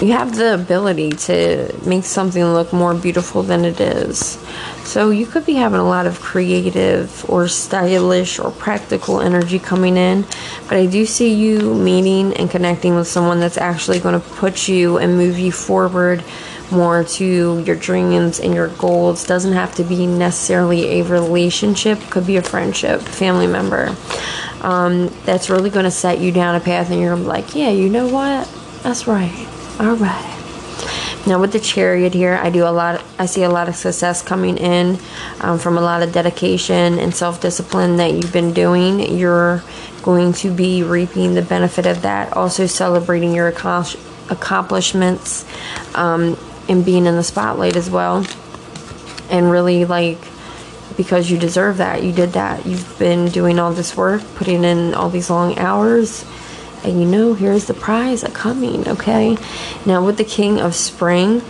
[0.01, 4.39] You have the ability to make something look more beautiful than it is.
[4.85, 9.97] So you could be having a lot of creative or stylish or practical energy coming
[9.97, 10.23] in,
[10.69, 14.69] but I do see you meeting and connecting with someone that's actually going to put
[14.69, 16.23] you and move you forward
[16.71, 19.27] more to your dreams and your goals.
[19.27, 23.97] Doesn't have to be necessarily a relationship, could be a friendship, family member.
[24.61, 27.89] Um, that's really going to set you down a path, and you're like, yeah, you
[27.89, 28.49] know what?
[28.85, 29.58] That's right.
[29.81, 30.35] All right.
[31.25, 33.01] Now with the chariot here, I do a lot.
[33.17, 34.99] I see a lot of success coming in
[35.41, 38.99] um, from a lot of dedication and self-discipline that you've been doing.
[39.17, 39.63] You're
[40.03, 42.33] going to be reaping the benefit of that.
[42.33, 45.45] Also celebrating your accomplishments
[45.95, 46.37] um,
[46.69, 48.27] and being in the spotlight as well.
[49.31, 50.19] And really like
[50.97, 52.03] because you deserve that.
[52.03, 52.67] You did that.
[52.67, 56.25] You've been doing all this work, putting in all these long hours
[56.85, 59.37] and you know here's the prize coming okay?
[59.87, 61.43] Now with the king of spring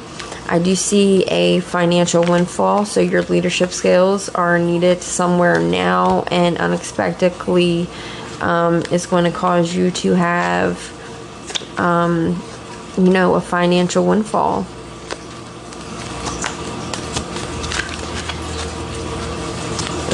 [0.50, 6.56] i do see a financial windfall so your leadership skills are needed somewhere now and
[6.56, 7.86] unexpectedly
[8.40, 10.94] um, going to cause you to have
[11.78, 12.40] um,
[12.96, 14.64] you know a financial windfall.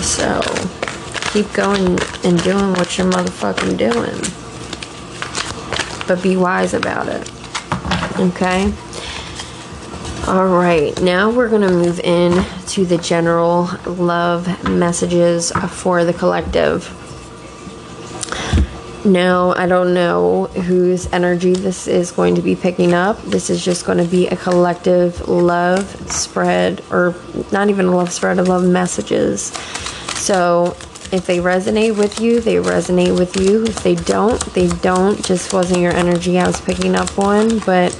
[0.02, 0.40] So
[1.32, 4.43] keep going and doing what you're motherfucking doing
[6.06, 7.30] but be wise about it.
[8.18, 8.72] Okay?
[10.26, 16.14] All right, now we're going to move in to the general love messages for the
[16.14, 16.90] collective.
[19.04, 23.20] Now, I don't know whose energy this is going to be picking up.
[23.24, 27.14] This is just going to be a collective love spread, or
[27.52, 29.52] not even a love spread, of love messages.
[30.14, 30.74] So,
[31.12, 33.64] if they resonate with you, they resonate with you.
[33.64, 35.24] If they don't, they don't.
[35.24, 37.58] Just wasn't your energy I was picking up on.
[37.60, 37.92] But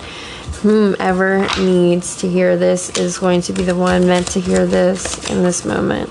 [0.62, 5.30] whomever needs to hear this is going to be the one meant to hear this
[5.30, 6.08] in this moment.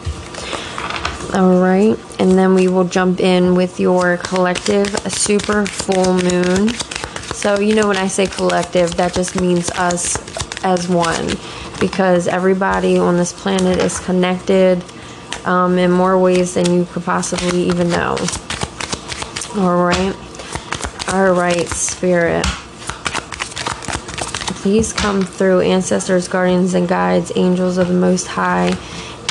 [1.34, 1.98] All right.
[2.20, 6.70] And then we will jump in with your collective super full moon.
[7.34, 10.16] So, you know, when I say collective, that just means us
[10.64, 11.28] as one
[11.80, 14.84] because everybody on this planet is connected
[15.46, 18.18] um, in more ways than you could possibly even know.
[19.56, 20.16] All right.
[21.14, 22.46] All right, Spirit.
[24.64, 28.76] Please come through, ancestors, guardians, and guides, angels of the Most High,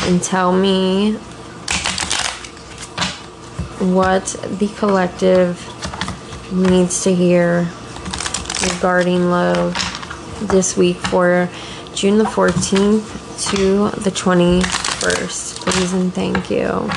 [0.03, 1.15] and tell me
[3.79, 4.25] what
[4.59, 5.59] the collective
[6.53, 7.69] needs to hear
[8.63, 9.75] regarding love
[10.41, 11.49] this week for
[11.95, 14.11] June the 14th to the
[15.03, 16.89] 21st please and thank you.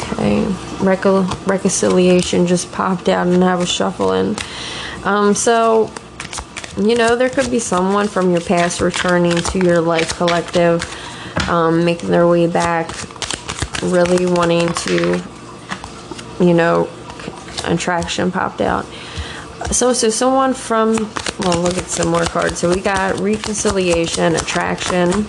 [0.00, 0.44] Okay,
[0.84, 4.36] Recon- reconciliation just popped out and I was shuffling.
[5.04, 5.90] Um, so
[6.76, 10.84] you know, there could be someone from your past returning to your life collective,
[11.48, 12.90] um, making their way back,
[13.82, 15.22] really wanting to,
[16.38, 16.88] you know,
[17.64, 18.84] attraction popped out.
[19.70, 20.96] So, so someone from,
[21.40, 22.58] well, look at some more cards.
[22.58, 25.24] So we got reconciliation, attraction,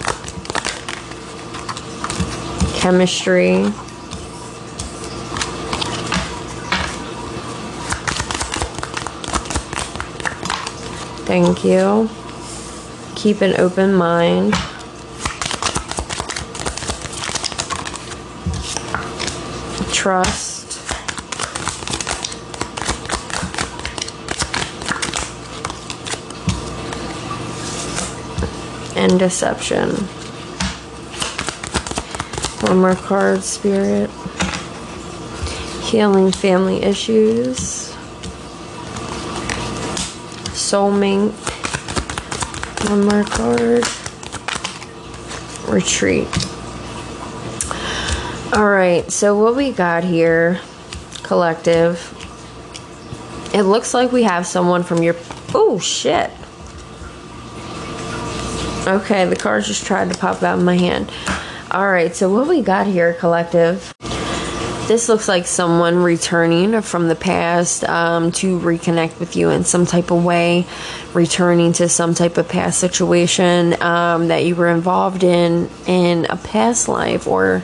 [2.88, 3.66] chemistry.
[11.26, 12.10] Thank you.
[13.16, 14.54] Keep an open mind.
[19.92, 20.80] Trust.
[28.96, 30.08] And deception.
[32.68, 34.10] One more card, Spirit.
[35.84, 37.94] Healing family issues.
[40.52, 41.32] Soulmate.
[42.90, 43.86] One more card.
[45.74, 46.28] Retreat.
[48.54, 50.60] Alright, so what we got here,
[51.24, 52.14] collective.
[53.54, 55.16] It looks like we have someone from your.
[55.56, 56.32] Oh, shit.
[58.88, 61.12] Okay, the cards just tried to pop out of my hand.
[61.70, 63.94] Alright, so what we got here, collective.
[64.88, 69.86] This looks like someone returning from the past um, to reconnect with you in some
[69.86, 70.66] type of way,
[71.14, 76.38] returning to some type of past situation um, that you were involved in in a
[76.38, 77.62] past life or,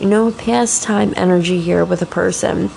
[0.00, 2.70] you know, past time energy here with a person.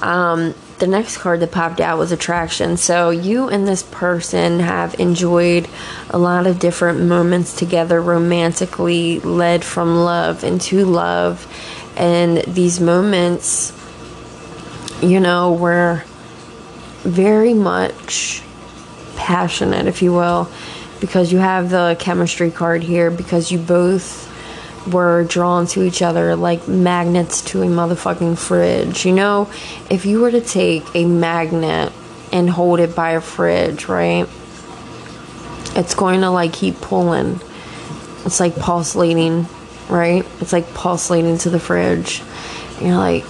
[0.00, 0.54] Um,
[0.84, 2.76] the next card that popped out was attraction.
[2.76, 5.66] So you and this person have enjoyed
[6.10, 11.50] a lot of different moments together romantically, led from love into love
[11.96, 13.72] and these moments,
[15.00, 16.04] you know, were
[16.98, 18.42] very much
[19.16, 20.50] passionate, if you will,
[21.00, 24.30] because you have the chemistry card here, because you both
[24.90, 29.04] were drawn to each other like magnets to a motherfucking fridge.
[29.04, 29.50] You know,
[29.90, 31.92] if you were to take a magnet
[32.32, 34.28] and hold it by a fridge, right?
[35.76, 37.40] It's going to like keep pulling.
[38.24, 39.46] It's like pulsating
[39.88, 40.26] right?
[40.40, 42.22] It's like pulsating to the fridge.
[42.78, 43.24] And you're like,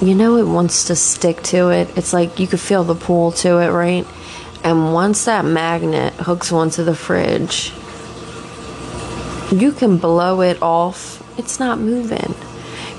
[0.00, 1.96] you know, it wants to stick to it.
[1.96, 4.06] It's like you could feel the pull to it, right?
[4.62, 7.72] And once that magnet hooks onto the fridge,
[9.52, 11.22] you can blow it off.
[11.38, 12.34] It's not moving.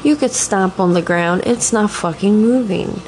[0.04, 1.44] You could stomp on the ground.
[1.46, 3.02] It's not fucking moving.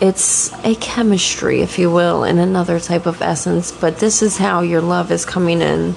[0.00, 3.72] It's a chemistry, if you will, in another type of essence.
[3.72, 5.94] But this is how your love is coming in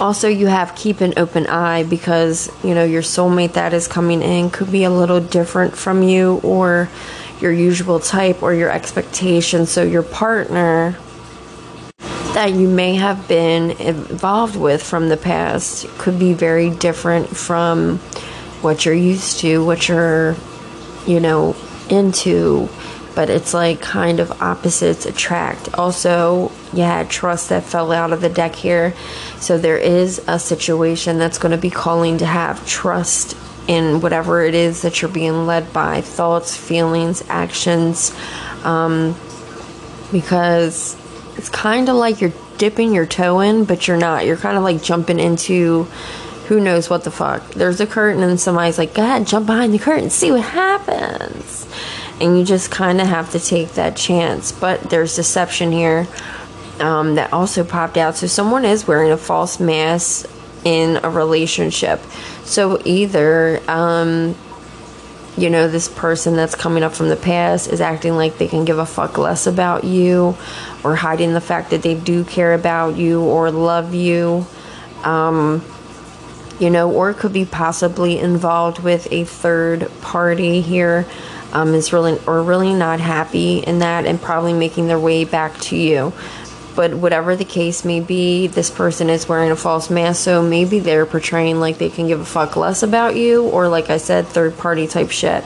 [0.00, 4.22] also you have keep an open eye because you know your soulmate that is coming
[4.22, 6.88] in could be a little different from you or
[7.40, 10.96] your usual type or your expectation so your partner
[12.34, 17.98] that you may have been involved with from the past could be very different from
[18.62, 20.36] what you're used to what you're
[21.06, 21.56] you know
[21.88, 22.68] into
[23.14, 25.74] but it's like kind of opposites attract.
[25.74, 28.94] Also, you had trust that fell out of the deck here.
[29.40, 33.36] So there is a situation that's going to be calling to have trust
[33.68, 38.14] in whatever it is that you're being led by thoughts, feelings, actions.
[38.64, 39.16] Um,
[40.12, 40.96] because
[41.40, 44.26] it's kind of like you're dipping your toe in, but you're not.
[44.26, 45.84] You're kind of like jumping into
[46.48, 47.48] who knows what the fuck.
[47.52, 51.66] There's a curtain, and somebody's like, go ahead, jump behind the curtain, see what happens
[52.20, 54.52] and you just kind of have to take that chance.
[54.52, 56.06] But there's deception here
[56.78, 58.16] um, that also popped out.
[58.16, 60.30] So someone is wearing a false mask
[60.64, 62.00] in a relationship.
[62.44, 64.36] So either, um,
[65.40, 68.64] you know, this person that's coming up from the past is acting like they can
[68.64, 70.36] give a fuck less about you
[70.84, 74.46] or hiding the fact that they do care about you or love you.
[75.02, 75.64] Um,
[76.58, 81.06] you know, or could be possibly involved with a third party here
[81.52, 85.58] um, is really or really not happy in that and probably making their way back
[85.60, 86.12] to you.
[86.74, 90.78] But whatever the case may be, this person is wearing a false mask, so maybe
[90.78, 94.26] they're portraying like they can give a fuck less about you, or like I said,
[94.26, 95.44] third party type shit.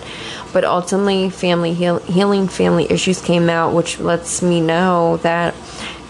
[0.52, 5.54] But ultimately, family heal- healing family issues came out, which lets me know that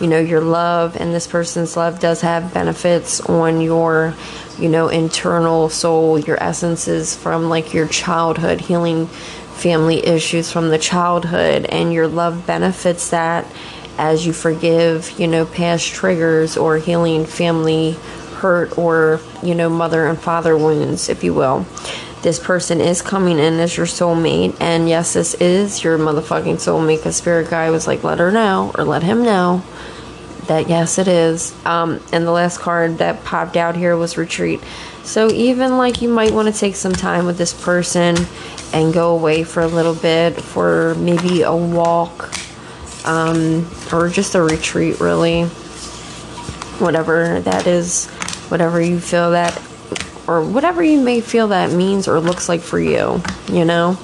[0.00, 4.14] you know your love and this person's love does have benefits on your
[4.58, 10.78] you know internal soul your essences from like your childhood healing family issues from the
[10.78, 13.46] childhood and your love benefits that
[13.98, 17.92] as you forgive, you know, past triggers or healing family
[18.36, 21.66] hurt or, you know, mother and father wounds, if you will.
[22.22, 26.96] This person is coming in as your soulmate, and yes, this is your motherfucking soulmate
[26.96, 29.62] because Spirit Guy was like, let her know or let him know
[30.46, 31.54] that yes, it is.
[31.66, 34.60] Um, and the last card that popped out here was retreat.
[35.02, 38.16] So even like you might want to take some time with this person
[38.72, 42.32] and go away for a little bit for maybe a walk
[43.04, 45.44] um, or just a retreat, really.
[46.80, 48.06] Whatever that is,
[48.48, 49.56] whatever you feel that,
[50.26, 53.98] or whatever you may feel that means or looks like for you, you know.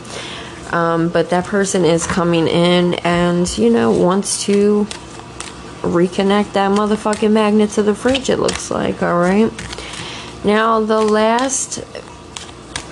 [0.70, 4.86] Um, but that person is coming in and, you know, wants to
[5.82, 9.50] reconnect that motherfucking magnet to the fridge, it looks like, alright?
[10.44, 11.82] Now, the last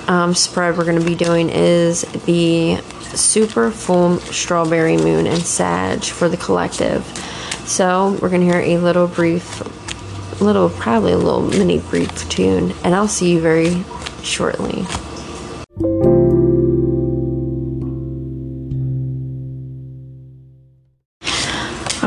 [0.08, 2.80] um, spread we're going to be doing is the
[3.16, 7.04] super full strawberry moon and Sag for the collective.
[7.66, 9.60] So, we're going to hear a little brief,
[10.40, 13.84] little, probably a little mini brief tune, and I'll see you very
[14.22, 14.86] shortly.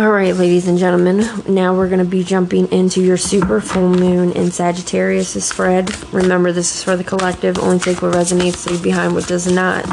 [0.02, 3.88] All right, ladies and gentlemen, now we're going to be jumping into your super full
[3.88, 5.92] moon in Sagittarius spread.
[6.12, 7.60] Remember, this is for the collective.
[7.60, 9.86] Only take what resonates, leave behind what does not.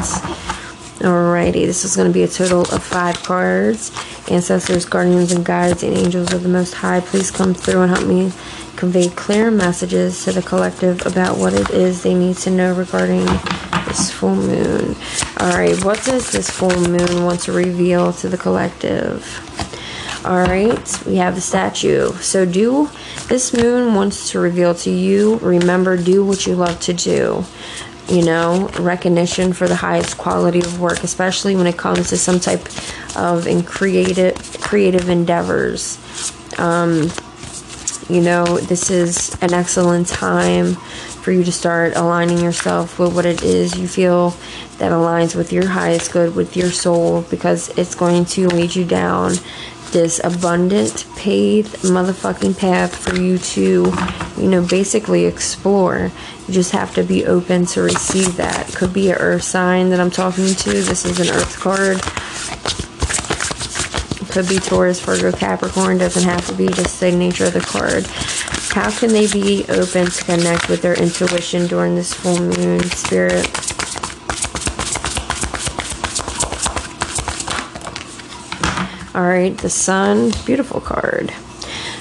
[0.99, 3.89] Alrighty, this is going to be a total of five cards.
[4.29, 8.05] Ancestors, guardians, and guides, and angels of the Most High, please come through and help
[8.05, 8.33] me
[8.75, 13.25] convey clear messages to the collective about what it is they need to know regarding
[13.87, 14.97] this full moon.
[15.39, 19.25] Alright, what does this full moon want to reveal to the collective?
[20.25, 22.11] All right, we have the statue.
[22.15, 22.89] So, do
[23.29, 27.45] this moon wants to reveal to you, remember, do what you love to do.
[28.09, 32.39] You know, recognition for the highest quality of work, especially when it comes to some
[32.39, 32.65] type
[33.15, 35.99] of in creative creative endeavors.
[36.57, 37.11] Um,
[38.09, 43.25] you know, this is an excellent time for you to start aligning yourself with what
[43.25, 44.31] it is you feel
[44.79, 48.85] that aligns with your highest good, with your soul, because it's going to lead you
[48.85, 49.33] down
[49.91, 53.91] this abundant paved motherfucking path for you to,
[54.37, 56.11] you know, basically explore.
[56.47, 58.67] You just have to be open to receive that.
[58.75, 60.71] Could be an earth sign that I'm talking to.
[60.71, 62.01] This is an earth card.
[64.31, 65.97] Could be Taurus, Virgo, Capricorn.
[65.97, 68.05] Doesn't have to be just the nature of the card.
[68.73, 73.68] How can they be open to connect with their intuition during this full moon spirit?
[79.19, 81.31] All right, the sun, beautiful card.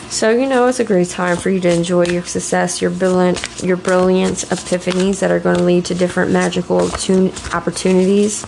[0.09, 3.61] So you know it's a great time for you to enjoy your success, your brilliant,
[3.61, 6.79] your brilliant epiphanies that are going to lead to different magical
[7.53, 8.47] opportunities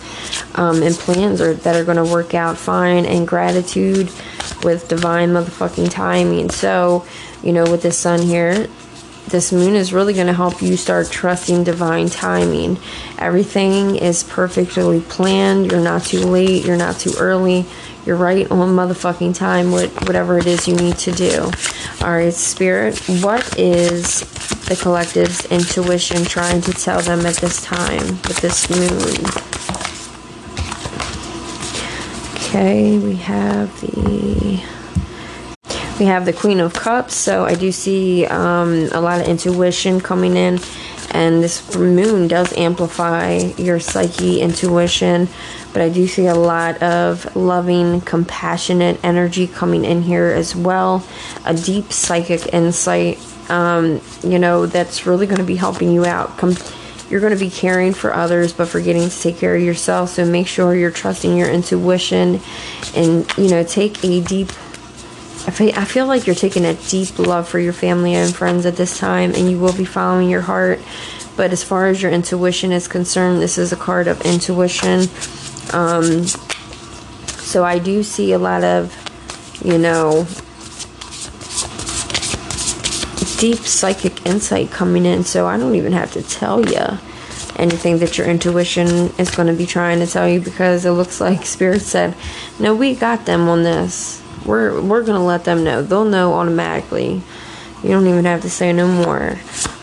[0.55, 4.09] um, and plans that are going to work out fine, and gratitude
[4.63, 6.49] with divine motherfucking timing.
[6.49, 7.05] So
[7.43, 8.69] you know with the sun here,
[9.27, 12.77] this moon is really going to help you start trusting divine timing.
[13.19, 15.69] Everything is perfectly planned.
[15.69, 16.65] You're not too late.
[16.65, 17.65] You're not too early
[18.05, 21.51] you're right on motherfucking time with whatever it is you need to do.
[22.01, 24.21] Alright, Spirit, what is
[24.65, 29.51] the collective's intuition trying to tell them at this time with this moon?
[32.35, 34.61] Okay, we have the
[35.99, 40.01] we have the Queen of Cups, so I do see um, a lot of intuition
[40.01, 40.59] coming in,
[41.11, 45.29] and this moon does amplify your psyche, intuition,
[45.73, 51.05] but I do see a lot of loving, compassionate energy coming in here as well.
[51.45, 53.19] A deep psychic insight,
[53.49, 56.37] um, you know, that's really going to be helping you out.
[56.37, 56.55] Com-
[57.09, 60.11] you're going to be caring for others, but forgetting to take care of yourself.
[60.11, 62.39] So make sure you're trusting your intuition
[62.95, 64.49] and, you know, take a deep
[65.47, 68.99] I feel like you're taking a deep love for your family and friends at this
[68.99, 70.79] time, and you will be following your heart.
[71.35, 75.07] But as far as your intuition is concerned, this is a card of intuition.
[75.73, 78.93] Um, so I do see a lot of,
[79.63, 80.25] you know,
[83.39, 85.23] deep psychic insight coming in.
[85.23, 86.99] So I don't even have to tell you
[87.55, 88.87] anything that your intuition
[89.17, 92.15] is going to be trying to tell you because it looks like spirit said,
[92.59, 94.21] "No, we got them on this.
[94.45, 95.81] We're we're going to let them know.
[95.81, 97.21] They'll know automatically.
[97.83, 99.37] You don't even have to say no more."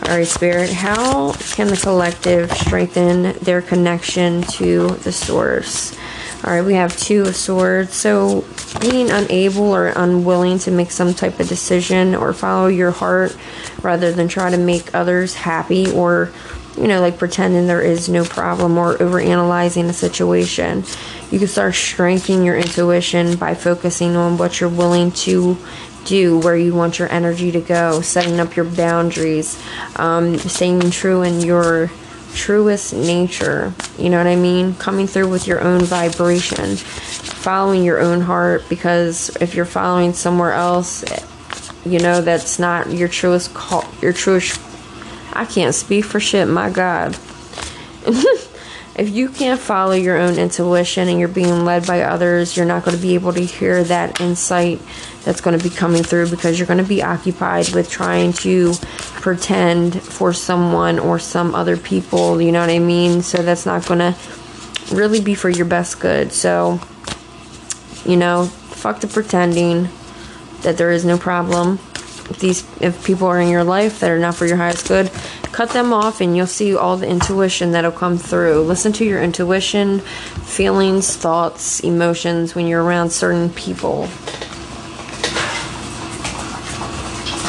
[0.09, 5.95] All right, Spirit, how can the collective strengthen their connection to the source?
[6.43, 7.93] All right, we have two of swords.
[7.93, 8.43] So,
[8.81, 13.37] being unable or unwilling to make some type of decision or follow your heart
[13.83, 16.31] rather than try to make others happy or,
[16.75, 20.85] you know, like pretending there is no problem or overanalyzing a situation.
[21.29, 25.55] You can start strengthening your intuition by focusing on what you're willing to
[26.09, 29.61] do, where you want your energy to go, setting up your boundaries,
[29.95, 31.91] um, staying true in your
[32.33, 33.73] truest nature.
[33.97, 34.73] You know what I mean?
[34.75, 36.75] Coming through with your own vibration.
[36.75, 41.05] following your own heart because if you're following somewhere else,
[41.85, 44.59] you know that's not your truest call, your truest.
[45.31, 46.47] I can't speak for shit.
[46.47, 47.17] My God.
[48.99, 52.83] if you can't follow your own intuition and you're being led by others, you're not
[52.83, 54.81] going to be able to hear that insight
[55.23, 58.73] that's going to be coming through because you're going to be occupied with trying to
[59.21, 63.21] pretend for someone or some other people, you know what I mean?
[63.21, 64.15] So that's not going to
[64.91, 66.33] really be for your best good.
[66.33, 66.81] So,
[68.05, 69.87] you know, fuck the pretending
[70.63, 71.79] that there is no problem.
[72.29, 75.09] If these if people are in your life that are not for your highest good,
[75.59, 78.61] cut them off and you'll see all the intuition that'll come through.
[78.61, 84.07] Listen to your intuition, feelings, thoughts, emotions when you're around certain people.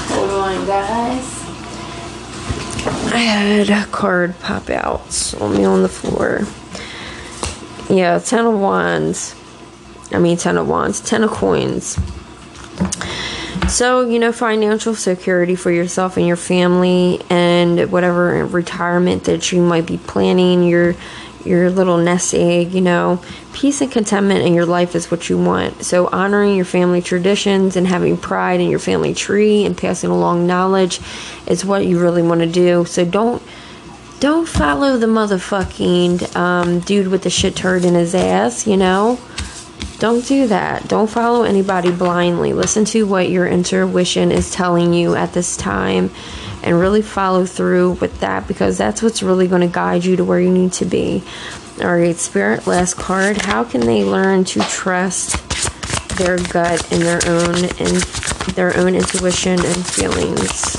[0.09, 1.41] Hold on, guys.
[3.15, 6.41] I had a card pop out on me on the floor.
[7.89, 9.37] Yeah, Ten of Wands.
[10.11, 11.01] I mean, Ten of Wands.
[11.01, 11.97] Ten of Coins.
[13.69, 19.63] So, you know, financial security for yourself and your family and whatever retirement that you
[19.63, 20.97] might be planning, your
[21.45, 25.39] your little nest egg, you know, peace and contentment in your life is what you
[25.39, 25.85] want.
[25.85, 30.47] So, honoring your family traditions and having pride in your family tree and passing along
[30.47, 31.01] knowledge
[31.47, 32.85] is what you really want to do.
[32.85, 33.43] So, don't
[34.21, 39.19] don't follow the motherfucking um, dude with the shit turd in his ass, you know.
[40.01, 40.89] Don't do that.
[40.89, 42.55] Don't follow anybody blindly.
[42.55, 46.11] Listen to what your intuition is telling you at this time
[46.63, 50.25] and really follow through with that because that's what's really going to guide you to
[50.25, 51.23] where you need to be.
[51.83, 53.43] All right, Spirit, last card.
[53.43, 55.37] How can they learn to trust
[56.17, 58.03] their gut and their own and
[58.57, 60.77] their own intuition and feelings?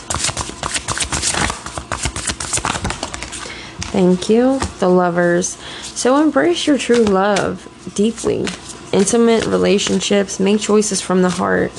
[3.91, 5.59] Thank you, the lovers.
[5.83, 8.47] So embrace your true love deeply
[8.91, 11.71] intimate relationships, make choices from the heart,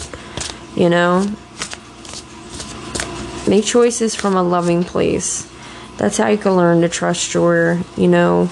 [0.75, 1.27] you know?
[3.47, 5.51] Make choices from a loving place.
[5.99, 8.51] That's how you can learn to trust your, you know,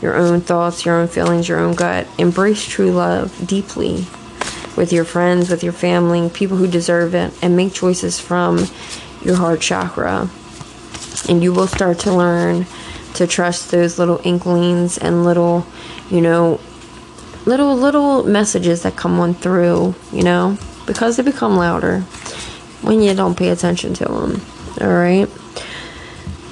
[0.00, 2.06] your own thoughts, your own feelings, your own gut.
[2.18, 4.04] Embrace true love deeply
[4.76, 8.66] with your friends, with your family, people who deserve it, and make choices from
[9.24, 10.28] your heart chakra.
[11.28, 12.66] And you will start to learn
[13.14, 15.66] to trust those little inklings and little,
[16.10, 16.58] you know,
[17.46, 22.00] little little messages that come on through, you know, because they become louder
[22.82, 24.40] when you don't pay attention to them.
[24.80, 25.28] All right.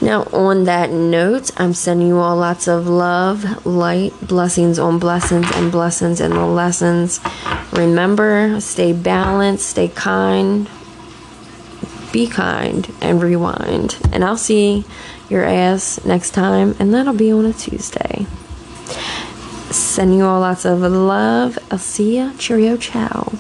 [0.03, 5.47] Now, on that note, I'm sending you all lots of love, light, blessings on blessings,
[5.55, 7.21] and blessings and the lessons.
[7.73, 10.71] Remember, stay balanced, stay kind,
[12.13, 13.99] be kind, and rewind.
[14.11, 14.87] And I'll see
[15.29, 18.27] your ass next time, and that'll be on a Tuesday.
[19.71, 21.59] Sending you all lots of love.
[21.71, 22.33] I'll see ya.
[22.39, 22.77] Cheerio.
[22.77, 23.33] Ciao.